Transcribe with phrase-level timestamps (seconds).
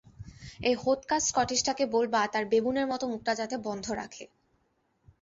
[0.61, 4.25] এই হোৎকা স্কটিশ টাকে বলবা তার বেবুনের মত মুখটা যাতে বন্ধ রাখে।